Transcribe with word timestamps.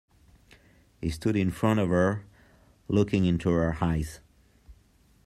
He 0.99 1.11
stood 1.11 1.35
in 1.35 1.51
front 1.51 1.79
of 1.79 1.89
her, 1.89 2.25
looking 2.89 3.25
into 3.25 3.51
her 3.51 3.77
eyes. 3.83 4.19